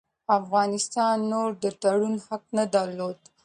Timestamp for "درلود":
2.75-3.17